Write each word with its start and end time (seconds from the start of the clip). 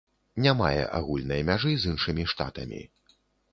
Не 0.45 0.53
мае 0.61 0.79
агульнай 0.99 1.45
мяжы 1.51 1.75
з 1.85 1.93
іншымі 1.93 2.27
штатамі. 2.35 2.83